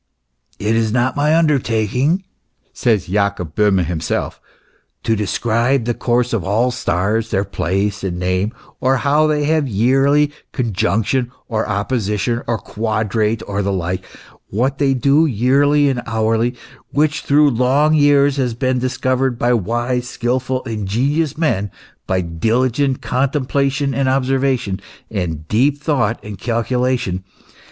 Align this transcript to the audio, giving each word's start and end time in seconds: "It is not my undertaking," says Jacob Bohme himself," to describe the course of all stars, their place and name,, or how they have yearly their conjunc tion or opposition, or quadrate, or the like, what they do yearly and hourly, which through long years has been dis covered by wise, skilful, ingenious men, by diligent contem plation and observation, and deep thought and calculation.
"It 0.59 0.75
is 0.75 0.91
not 0.91 1.15
my 1.15 1.37
undertaking," 1.37 2.23
says 2.73 3.05
Jacob 3.05 3.53
Bohme 3.53 3.85
himself," 3.85 4.41
to 5.03 5.15
describe 5.15 5.85
the 5.85 5.93
course 5.93 6.33
of 6.33 6.43
all 6.43 6.71
stars, 6.71 7.29
their 7.29 7.43
place 7.43 8.03
and 8.03 8.17
name,, 8.17 8.51
or 8.79 8.97
how 8.97 9.27
they 9.27 9.43
have 9.43 9.67
yearly 9.67 10.31
their 10.53 10.63
conjunc 10.65 11.05
tion 11.05 11.31
or 11.47 11.69
opposition, 11.69 12.41
or 12.47 12.57
quadrate, 12.57 13.43
or 13.47 13.61
the 13.61 13.71
like, 13.71 14.03
what 14.47 14.79
they 14.79 14.95
do 14.95 15.27
yearly 15.27 15.87
and 15.87 16.01
hourly, 16.07 16.55
which 16.89 17.21
through 17.21 17.51
long 17.51 17.93
years 17.93 18.37
has 18.37 18.55
been 18.55 18.79
dis 18.79 18.97
covered 18.97 19.37
by 19.37 19.53
wise, 19.53 20.09
skilful, 20.09 20.63
ingenious 20.63 21.37
men, 21.37 21.69
by 22.07 22.21
diligent 22.21 23.01
contem 23.01 23.45
plation 23.47 23.93
and 23.95 24.09
observation, 24.09 24.79
and 25.11 25.47
deep 25.47 25.77
thought 25.77 26.19
and 26.23 26.39
calculation. 26.39 27.23